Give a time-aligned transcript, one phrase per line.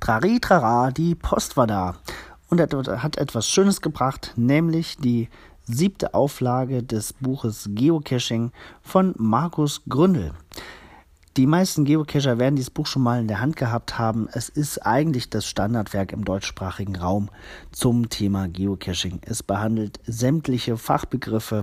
[0.00, 1.94] Trari Trara, die Post war da
[2.48, 5.28] und hat etwas Schönes gebracht, nämlich die
[5.64, 8.50] siebte Auflage des Buches Geocaching
[8.82, 10.32] von Markus Gründel.
[11.36, 14.28] Die meisten Geocacher werden dieses Buch schon mal in der Hand gehabt haben.
[14.32, 17.30] Es ist eigentlich das Standardwerk im deutschsprachigen Raum
[17.70, 19.20] zum Thema Geocaching.
[19.22, 21.62] Es behandelt sämtliche Fachbegriffe,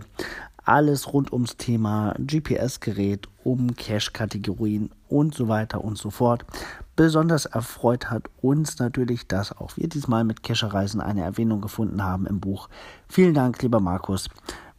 [0.67, 6.45] alles rund ums Thema GPS-Gerät, um Cache-Kategorien und so weiter und so fort.
[6.97, 12.25] Besonders erfreut hat uns natürlich, dass auch wir diesmal mit Cache-Reisen eine Erwähnung gefunden haben
[12.25, 12.67] im Buch.
[13.07, 14.29] Vielen Dank, lieber Markus.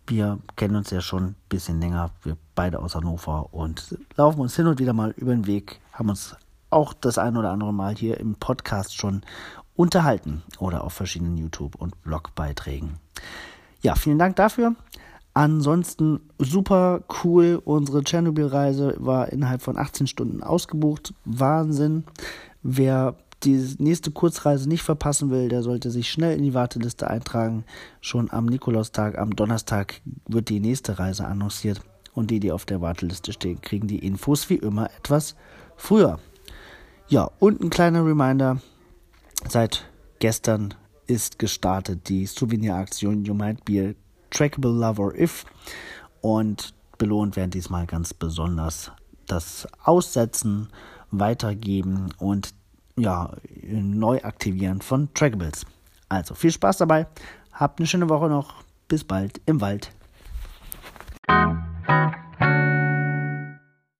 [0.07, 4.57] Wir kennen uns ja schon ein bisschen länger, wir beide aus Hannover und laufen uns
[4.57, 6.37] hin und wieder mal über den Weg, haben uns
[6.71, 9.23] auch das ein oder andere Mal hier im Podcast schon
[9.75, 12.99] unterhalten oder auf verschiedenen YouTube- und Blogbeiträgen.
[13.81, 14.75] Ja, vielen Dank dafür.
[15.35, 17.61] Ansonsten super cool.
[17.65, 21.15] Unsere Tschernobyl-Reise war innerhalb von 18 Stunden ausgebucht.
[21.25, 22.05] Wahnsinn.
[22.63, 27.65] Wer die nächste Kurzreise nicht verpassen will, der sollte sich schnell in die Warteliste eintragen.
[28.01, 31.81] Schon am Nikolaustag, am Donnerstag wird die nächste Reise annonciert.
[32.15, 35.37] Und die, die auf der Warteliste stehen, kriegen die Infos wie immer etwas
[35.77, 36.19] früher.
[37.07, 38.61] Ja, und ein kleiner Reminder.
[39.49, 40.75] Seit gestern
[41.07, 43.95] ist gestartet die Souveniraktion You Might Be
[44.31, 45.45] Trackable Lover If
[46.21, 48.91] und belohnt werden diesmal ganz besonders
[49.27, 50.69] das Aussetzen,
[51.11, 52.55] Weitergeben und
[52.97, 55.65] ja, neu aktivieren von Trackables.
[56.09, 57.07] Also viel Spaß dabei,
[57.53, 58.55] habt eine schöne Woche noch,
[58.89, 59.93] bis bald im Wald.